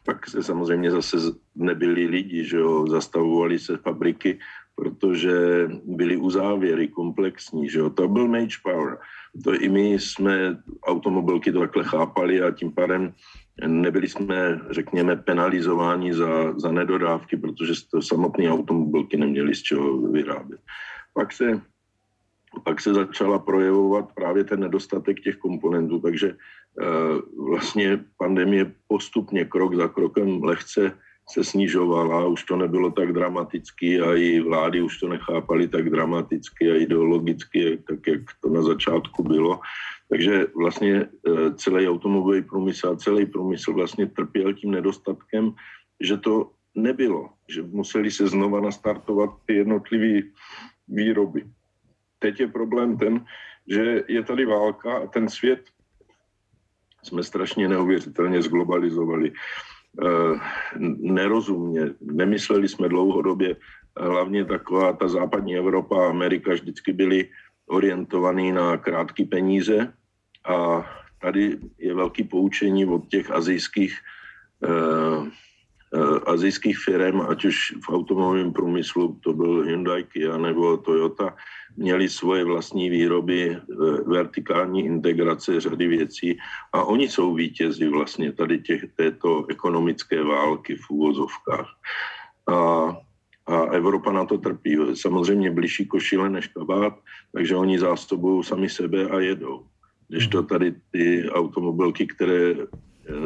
Pak 0.04 0.28
se 0.28 0.42
samozřejmě 0.42 0.90
zase 0.90 1.16
nebyli 1.54 2.06
lidi, 2.06 2.44
že 2.44 2.56
jo, 2.56 2.86
zastavovali 2.86 3.58
se 3.58 3.76
fabriky, 3.76 4.38
protože 4.76 5.68
byly 5.84 6.16
uzávěry 6.16 6.88
komplexní, 6.88 7.68
že 7.68 7.78
jo. 7.78 7.90
To 7.90 8.08
byl 8.08 8.28
Mage 8.28 8.56
Power 8.62 8.98
to 9.44 9.54
i 9.54 9.68
my 9.68 9.92
jsme 9.92 10.62
automobilky 10.86 11.52
to 11.52 11.60
takhle 11.60 11.84
chápali 11.84 12.42
a 12.42 12.50
tím 12.50 12.72
pádem 12.72 13.14
nebyli 13.66 14.08
jsme, 14.08 14.60
řekněme, 14.70 15.16
penalizováni 15.16 16.14
za, 16.14 16.58
za 16.58 16.72
nedodávky, 16.72 17.36
protože 17.36 17.72
to 17.90 18.02
samotné 18.02 18.50
automobilky 18.50 19.16
neměly 19.16 19.54
z 19.54 19.62
čeho 19.62 19.98
vyrábět. 19.98 20.60
Pak 21.14 21.32
se, 21.32 21.60
pak 22.64 22.80
se 22.80 22.94
začala 22.94 23.38
projevovat 23.38 24.12
právě 24.12 24.44
ten 24.44 24.60
nedostatek 24.60 25.20
těch 25.20 25.36
komponentů, 25.36 26.00
takže 26.00 26.32
uh, 26.32 27.46
vlastně 27.48 28.04
pandemie 28.18 28.72
postupně 28.88 29.44
krok 29.44 29.74
za 29.74 29.88
krokem 29.88 30.42
lehce 30.44 30.98
se 31.30 31.44
snižovala, 31.44 32.26
už 32.26 32.44
to 32.44 32.56
nebylo 32.56 32.90
tak 32.90 33.12
dramaticky 33.12 34.00
a 34.00 34.14
i 34.14 34.40
vlády 34.40 34.82
už 34.82 34.98
to 34.98 35.08
nechápali 35.08 35.68
tak 35.68 35.90
dramaticky 35.90 36.70
a 36.70 36.74
ideologicky, 36.74 37.82
tak 37.88 38.06
jak 38.06 38.20
to 38.42 38.48
na 38.48 38.62
začátku 38.62 39.22
bylo. 39.22 39.60
Takže 40.08 40.46
vlastně 40.54 40.94
e, 40.94 41.08
celý 41.54 41.88
automobilový 41.88 42.42
průmysl 42.42 42.88
a 42.88 42.96
celý 42.96 43.26
průmysl 43.26 43.72
vlastně 43.72 44.06
trpěl 44.06 44.54
tím 44.54 44.70
nedostatkem, 44.70 45.54
že 46.00 46.16
to 46.16 46.50
nebylo, 46.74 47.30
že 47.48 47.62
museli 47.62 48.10
se 48.10 48.26
znova 48.26 48.60
nastartovat 48.60 49.30
ty 49.46 49.54
jednotlivé 49.54 50.28
výroby. 50.88 51.44
Teď 52.18 52.40
je 52.40 52.48
problém 52.48 52.98
ten, 52.98 53.24
že 53.66 54.04
je 54.08 54.22
tady 54.22 54.46
válka 54.46 54.98
a 54.98 55.06
ten 55.06 55.28
svět 55.28 55.64
jsme 57.02 57.22
strašně 57.22 57.68
neuvěřitelně 57.68 58.42
zglobalizovali. 58.42 59.32
Eh, 59.96 60.40
nerozumně. 61.00 61.96
Nemysleli 62.00 62.68
jsme 62.68 62.88
dlouhodobě, 62.88 63.56
hlavně 63.96 64.44
taková 64.44 64.92
ta 64.92 65.08
západní 65.08 65.56
Evropa 65.56 66.06
a 66.06 66.10
Amerika 66.10 66.52
vždycky 66.52 66.92
byly 66.92 67.28
orientovaný 67.66 68.52
na 68.52 68.76
krátké 68.76 69.24
peníze 69.24 69.92
a 70.44 70.84
tady 71.20 71.58
je 71.78 71.94
velký 71.94 72.24
poučení 72.24 72.86
od 72.86 73.08
těch 73.08 73.30
azijských 73.30 73.98
eh, 74.64 75.30
azijských 76.26 76.78
firm, 76.78 77.20
ať 77.20 77.44
už 77.44 77.56
v 77.84 77.88
automobilovém 77.88 78.52
průmyslu, 78.52 79.18
to 79.20 79.32
byl 79.32 79.62
Hyundai, 79.62 80.04
Kia 80.04 80.36
nebo 80.36 80.76
Toyota, 80.76 81.36
měli 81.76 82.08
svoje 82.08 82.44
vlastní 82.44 82.90
výroby, 82.90 83.56
vertikální 84.06 84.84
integrace 84.84 85.60
řady 85.60 85.86
věcí 85.86 86.38
a 86.72 86.84
oni 86.84 87.08
jsou 87.08 87.34
vítězi 87.34 87.88
vlastně 87.88 88.32
tady 88.32 88.58
těch, 88.58 88.84
této 88.96 89.46
ekonomické 89.48 90.22
války 90.24 90.76
v 90.76 90.90
úvozovkách. 90.90 91.68
A, 92.48 92.56
a 93.46 93.56
Evropa 93.78 94.12
na 94.12 94.24
to 94.24 94.38
trpí. 94.38 94.78
Samozřejmě 94.94 95.50
blížší 95.50 95.86
košile 95.86 96.30
než 96.30 96.46
kabát, 96.46 96.94
takže 97.32 97.56
oni 97.56 97.78
zásobují 97.78 98.44
sami 98.44 98.68
sebe 98.68 99.08
a 99.08 99.20
jedou. 99.20 99.66
Když 100.08 100.26
to 100.26 100.42
tady 100.42 100.74
ty 100.90 101.30
automobilky, 101.30 102.06
které 102.06 102.54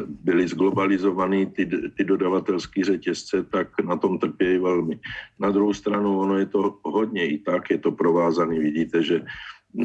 byly 0.07 0.49
zglobalizovaný 0.49 1.47
ty, 1.47 1.67
ty 1.97 2.05
dodavatelské 2.05 2.85
řetězce, 2.85 3.43
tak 3.43 3.81
na 3.81 3.97
tom 3.97 4.19
trpějí 4.19 4.59
velmi. 4.59 5.01
Na 5.39 5.51
druhou 5.51 5.75
stranu 5.75 6.21
ono 6.21 6.39
je 6.39 6.47
to 6.47 6.79
hodně 6.85 7.29
i 7.29 7.39
tak, 7.39 7.71
je 7.71 7.79
to 7.79 7.93
provázaný. 7.93 8.59
Vidíte, 8.59 9.03
že 9.03 9.23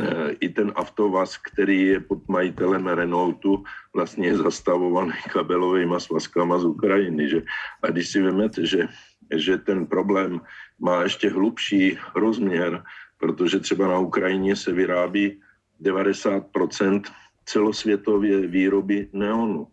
eh, 0.01 0.31
i 0.39 0.49
ten 0.49 0.71
Avtovaz, 0.75 1.37
který 1.37 1.81
je 1.81 1.99
pod 1.99 2.27
majitelem 2.27 2.87
Renaultu, 2.87 3.63
vlastně 3.93 4.27
je 4.27 4.37
zastavovaný 4.37 5.13
kabelovými 5.31 5.95
svazkama 5.97 6.59
z 6.59 6.65
Ukrajiny. 6.65 7.29
Že? 7.29 7.41
A 7.83 7.87
když 7.87 8.09
si 8.09 8.21
vezmete, 8.21 8.65
že, 8.65 8.87
že 9.35 9.57
ten 9.57 9.85
problém 9.85 10.41
má 10.79 11.03
ještě 11.03 11.29
hlubší 11.29 11.97
rozměr, 12.15 12.83
protože 13.17 13.59
třeba 13.59 13.87
na 13.87 13.99
Ukrajině 13.99 14.55
se 14.55 14.71
vyrábí 14.71 15.39
90% 15.81 17.01
celosvětově 17.45 18.47
výroby 18.47 19.07
neonu 19.13 19.67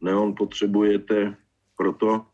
neon 0.00 0.34
potřebujete 0.34 1.36
proto, 1.76 2.26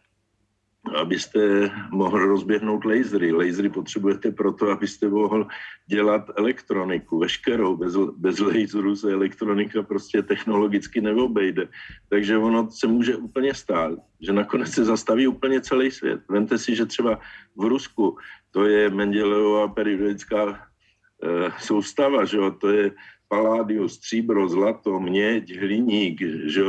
abyste 0.96 1.70
mohl 1.90 2.18
rozběhnout 2.18 2.84
lasery. 2.84 3.32
Lasery 3.32 3.68
potřebujete 3.68 4.30
proto, 4.30 4.70
abyste 4.70 5.08
mohl 5.08 5.46
dělat 5.86 6.30
elektroniku, 6.36 7.18
veškerou. 7.18 7.76
Bez, 7.76 7.96
bez 8.16 8.38
laseru 8.38 8.96
se 8.96 9.12
elektronika 9.12 9.82
prostě 9.82 10.22
technologicky 10.22 11.00
neobejde. 11.00 11.68
Takže 12.08 12.38
ono 12.38 12.70
se 12.70 12.86
může 12.86 13.16
úplně 13.16 13.54
stát, 13.54 13.98
že 14.20 14.32
nakonec 14.32 14.70
se 14.70 14.84
zastaví 14.84 15.26
úplně 15.26 15.60
celý 15.60 15.90
svět. 15.90 16.20
Vemte 16.28 16.58
si, 16.58 16.76
že 16.76 16.86
třeba 16.86 17.18
v 17.56 17.64
Rusku 17.64 18.18
to 18.50 18.66
je 18.66 18.90
Mendeleová 18.90 19.68
periodická 19.68 20.46
e, 20.48 21.52
soustava, 21.58 22.24
že 22.24 22.36
jo? 22.36 22.50
to 22.50 22.68
je 22.68 22.90
paládio, 23.34 23.88
stříbro, 23.88 24.48
zlato, 24.48 25.00
měď, 25.00 25.58
hliník, 25.58 26.22
že 26.46 26.62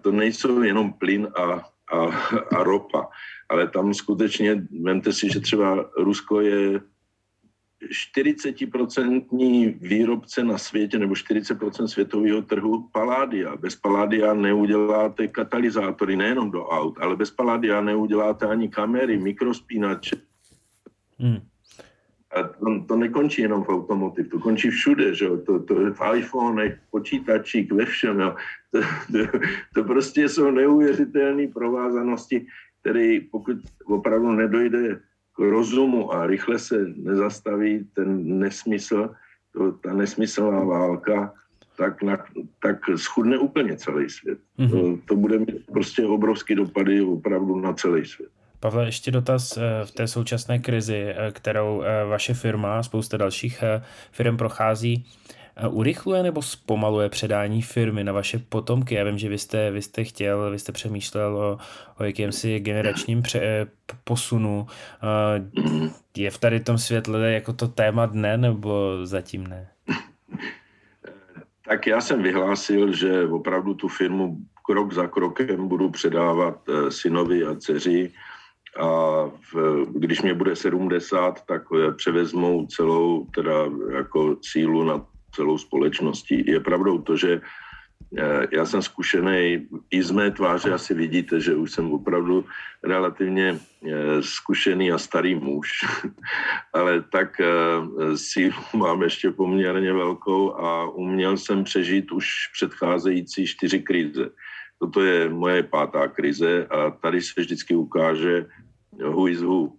to 0.00 0.12
nejsou 0.12 0.62
jenom 0.62 0.92
plyn 0.92 1.28
a, 1.36 1.68
a, 1.92 1.98
a 2.56 2.62
ropa, 2.62 3.08
ale 3.48 3.68
tam 3.68 3.94
skutečně, 3.94 4.66
vemte 4.82 5.12
si, 5.12 5.28
že 5.32 5.40
třeba 5.40 5.90
Rusko 5.96 6.40
je 6.40 6.80
40% 8.16 9.76
výrobce 9.80 10.44
na 10.44 10.58
světě 10.58 10.98
nebo 10.98 11.14
40% 11.14 11.86
světového 11.86 12.42
trhu 12.42 12.88
paládia. 12.88 13.56
Bez 13.56 13.76
paládia 13.76 14.34
neuděláte 14.34 15.28
katalyzátory 15.28 16.16
nejenom 16.16 16.50
do 16.50 16.64
aut, 16.64 16.98
ale 17.00 17.16
bez 17.16 17.30
paládia 17.30 17.80
neuděláte 17.80 18.48
ani 18.48 18.68
kamery, 18.68 19.18
mikrospínače. 19.18 20.16
Hmm. 21.18 21.40
A 22.36 22.42
to, 22.42 22.84
to 22.88 22.96
nekončí 22.96 23.42
jenom 23.42 23.64
v 23.64 23.68
automotiv, 23.68 24.28
to 24.28 24.38
končí 24.38 24.70
všude, 24.70 25.14
že 25.14 25.24
jo? 25.24 25.36
To, 25.36 25.60
to 25.60 25.74
v 25.74 26.00
iPhonech, 26.14 26.78
počítačích, 26.90 27.72
ve 27.72 27.84
všem. 27.84 28.20
Jo? 28.20 28.36
To, 28.70 28.80
to, 29.12 29.38
to 29.74 29.84
prostě 29.84 30.28
jsou 30.28 30.50
neuvěřitelné 30.50 31.48
provázanosti, 31.48 32.46
které 32.80 33.18
pokud 33.30 33.56
opravdu 33.84 34.32
nedojde 34.32 35.00
k 35.36 35.38
rozumu 35.38 36.12
a 36.12 36.26
rychle 36.26 36.58
se 36.58 36.92
nezastaví 36.96 37.88
ten 37.94 38.38
nesmysl, 38.38 39.10
to, 39.52 39.72
ta 39.72 39.92
nesmyslná 39.92 40.64
válka, 40.64 41.32
tak, 41.76 42.02
na, 42.02 42.24
tak 42.62 42.76
schudne 42.96 43.38
úplně 43.38 43.76
celý 43.76 44.10
svět. 44.10 44.38
Mm-hmm. 44.58 44.70
To, 44.70 45.00
to 45.06 45.16
bude 45.16 45.38
mít 45.38 45.66
prostě 45.72 46.06
obrovský 46.06 46.54
dopady 46.54 47.00
opravdu 47.00 47.60
na 47.60 47.72
celý 47.72 48.04
svět. 48.04 48.30
Pavle, 48.66 48.84
ještě 48.84 49.10
dotaz 49.10 49.56
eh, 49.56 49.60
v 49.84 49.90
té 49.90 50.06
současné 50.06 50.58
krizi, 50.58 51.14
eh, 51.16 51.32
kterou 51.32 51.82
eh, 51.82 52.04
vaše 52.04 52.34
firma 52.34 52.78
a 52.78 52.82
spousta 52.82 53.16
dalších 53.16 53.64
firm 54.12 54.36
prochází. 54.36 55.06
Urychluje 55.68 56.22
nebo 56.22 56.42
zpomaluje 56.42 57.08
předání 57.08 57.62
firmy 57.62 58.04
na 58.04 58.12
vaše 58.12 58.38
potomky? 58.38 58.94
Já 58.94 59.04
vím, 59.04 59.18
že 59.18 59.28
vy 59.28 59.38
jste, 59.38 59.70
vy 59.70 59.82
jste 59.82 60.04
chtěl, 60.04 60.50
vy 60.50 60.58
jste 60.58 60.72
přemýšlel 60.72 61.36
o, 61.36 61.58
o 61.98 62.04
jakýmsi 62.04 62.60
generačním 62.60 63.22
pře, 63.22 63.66
posunu. 64.04 64.66
Je 66.16 66.30
v 66.30 66.38
tady 66.38 66.60
tom 66.60 66.78
světle 66.78 67.32
jako 67.32 67.52
to 67.52 67.68
téma 67.68 68.06
dne 68.06 68.36
nebo 68.36 68.98
zatím 69.02 69.46
ne? 69.46 69.68
Tak 71.68 71.86
já 71.86 72.00
jsem 72.00 72.22
vyhlásil, 72.22 72.92
že 72.92 73.24
opravdu 73.24 73.74
tu 73.74 73.88
firmu 73.88 74.36
krok 74.66 74.92
za 74.92 75.06
krokem 75.06 75.68
budu 75.68 75.90
předávat 75.90 76.60
synovi 76.88 77.44
a 77.44 77.54
dceři 77.54 78.12
a 78.78 78.88
v, 79.52 79.84
když 79.94 80.22
mě 80.22 80.34
bude 80.34 80.56
70, 80.56 81.44
tak 81.46 81.62
eh, 81.74 81.92
převezmou 81.92 82.66
celou 82.66 83.26
teda 83.34 83.68
jako 83.96 84.36
sílu 84.42 84.84
na 84.84 85.06
celou 85.34 85.58
společností. 85.58 86.44
Je 86.46 86.60
pravdou 86.60 86.98
to, 86.98 87.16
že 87.16 87.40
eh, 88.18 88.46
já 88.52 88.66
jsem 88.66 88.82
zkušený, 88.82 89.68
i 89.90 90.02
z 90.02 90.10
mé 90.10 90.30
tváře 90.30 90.72
asi 90.72 90.94
vidíte, 90.94 91.40
že 91.40 91.54
už 91.54 91.72
jsem 91.72 91.92
opravdu 91.92 92.44
relativně 92.84 93.58
eh, 93.58 94.22
zkušený 94.22 94.92
a 94.92 94.98
starý 94.98 95.34
muž, 95.34 95.68
ale 96.74 97.02
tak 97.12 97.40
sílu 98.14 98.62
mám 98.76 99.02
ještě 99.02 99.30
poměrně 99.30 99.92
velkou 99.92 100.54
a 100.54 100.90
uměl 100.90 101.36
jsem 101.36 101.64
přežít 101.64 102.12
už 102.12 102.26
předcházející 102.52 103.46
čtyři 103.46 103.80
krize. 103.80 104.30
Toto 104.78 105.00
je 105.00 105.28
moje 105.28 105.62
pátá 105.62 106.08
krize 106.08 106.66
a 106.66 106.90
tady 106.90 107.22
se 107.22 107.40
vždycky 107.40 107.74
ukáže, 107.74 108.46
who 109.00 109.28
is 109.28 109.40
who. 109.40 109.72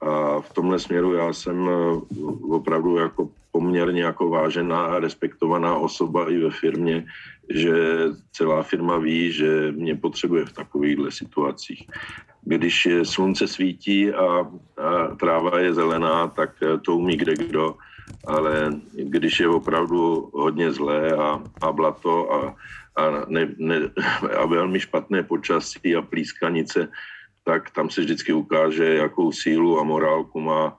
A 0.00 0.40
v 0.40 0.52
tomhle 0.52 0.78
směru 0.78 1.14
já 1.14 1.32
jsem 1.32 1.68
eh, 1.68 2.00
opravdu 2.48 2.96
jako 2.96 3.30
poměrně 3.52 4.02
jako 4.02 4.28
vážená 4.28 4.84
a 4.84 4.98
respektovaná 4.98 5.76
osoba 5.76 6.30
i 6.30 6.38
ve 6.38 6.50
firmě, 6.50 7.06
že 7.50 7.74
celá 8.32 8.62
firma 8.62 8.98
ví, 8.98 9.32
že 9.32 9.72
mě 9.72 9.96
potřebuje 9.96 10.44
v 10.46 10.52
takovýchhle 10.52 11.10
situacích. 11.10 11.86
Když 12.42 12.86
je 12.86 13.04
slunce 13.04 13.46
svítí 13.46 14.12
a, 14.12 14.24
a 14.76 15.14
tráva 15.20 15.58
je 15.58 15.74
zelená, 15.74 16.26
tak 16.26 16.50
eh, 16.62 16.78
to 16.78 16.96
umí 16.96 17.16
kde 17.16 17.34
kdo, 17.34 17.76
ale 18.26 18.80
když 18.92 19.40
je 19.40 19.48
opravdu 19.48 20.30
hodně 20.32 20.72
zlé 20.72 21.12
a, 21.12 21.42
a 21.60 21.72
blato 21.72 22.32
a, 22.32 22.56
a, 22.96 23.24
ne, 23.28 23.48
ne, 23.58 23.76
a 24.38 24.46
velmi 24.46 24.80
špatné 24.80 25.22
počasí 25.22 25.96
a 25.96 26.02
plískanice, 26.02 26.88
tak 27.44 27.70
tam 27.70 27.90
se 27.90 28.00
vždycky 28.00 28.32
ukáže, 28.32 28.84
jakou 28.94 29.32
sílu 29.32 29.80
a 29.80 29.84
morálku 29.84 30.40
má 30.40 30.78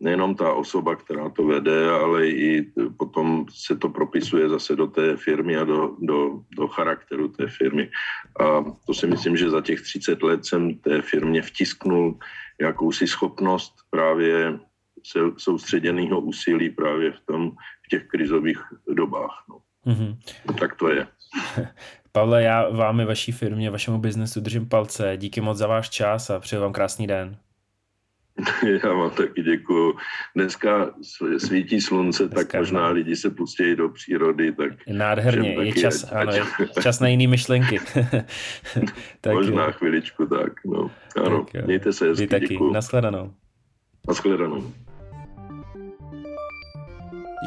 nejenom 0.00 0.34
ta 0.34 0.52
osoba, 0.52 0.96
která 0.96 1.28
to 1.28 1.46
vede, 1.46 1.90
ale 1.90 2.28
i 2.28 2.72
potom 2.96 3.46
se 3.50 3.76
to 3.76 3.88
propisuje 3.88 4.48
zase 4.48 4.76
do 4.76 4.86
té 4.86 5.16
firmy 5.16 5.56
a 5.56 5.64
do, 5.64 5.96
do, 5.98 6.40
do 6.56 6.68
charakteru 6.68 7.28
té 7.28 7.46
firmy. 7.46 7.90
A 8.40 8.64
to 8.86 8.94
si 8.94 9.06
myslím, 9.06 9.36
že 9.36 9.50
za 9.50 9.60
těch 9.60 9.80
30 9.82 10.22
let 10.22 10.46
jsem 10.46 10.74
té 10.74 11.02
firmě 11.02 11.42
vtisknul 11.42 12.18
jakousi 12.60 13.06
schopnost 13.06 13.74
právě 13.90 14.58
soustředěného 15.36 16.20
úsilí 16.20 16.70
právě 16.70 17.12
v, 17.12 17.20
tom, 17.20 17.50
v 17.86 17.88
těch 17.90 18.06
krizových 18.06 18.58
dobách. 18.88 19.44
No. 19.48 19.58
Mm-hmm. 19.92 20.16
Tak 20.58 20.74
to 20.74 20.88
je. 20.88 21.06
Pavle, 22.18 22.42
já 22.42 22.68
vám 22.68 23.00
i 23.00 23.04
vaší 23.04 23.32
firmě, 23.32 23.70
vašemu 23.70 23.98
biznesu 23.98 24.40
držím 24.40 24.68
palce. 24.68 25.12
Díky 25.16 25.40
moc 25.40 25.58
za 25.58 25.66
váš 25.66 25.90
čas 25.90 26.30
a 26.30 26.40
přeju 26.40 26.62
vám 26.62 26.72
krásný 26.72 27.06
den. 27.06 27.36
Já 28.84 28.92
vám 28.92 29.10
taky 29.10 29.42
děkuju. 29.42 29.94
Dneska 30.36 30.90
svítí 31.38 31.80
slunce, 31.80 32.28
Dneska, 32.28 32.52
tak 32.52 32.60
možná 32.60 32.88
no. 32.88 32.92
lidi 32.94 33.16
se 33.16 33.30
pustí 33.30 33.76
do 33.76 33.88
přírody. 33.88 34.52
Tak 34.52 34.72
Nádherně, 34.88 35.54
je 35.62 35.72
čas, 35.72 36.12
ať, 36.12 36.28
ano, 36.28 36.32
je 36.32 36.82
čas 36.82 37.00
na 37.00 37.08
jiný 37.08 37.26
myšlenky. 37.26 37.78
tak, 39.20 39.34
možná 39.34 39.70
chviličku, 39.70 40.26
tak 40.26 40.52
no. 40.64 40.90
Ano, 41.26 41.46
tak, 41.52 41.66
mějte 41.66 41.92
se 41.92 42.08
hezky, 42.08 42.26
taky. 42.26 42.46
děkuju. 42.46 42.72
Nashledanou. 42.72 43.34
Nashledanou. 44.08 44.72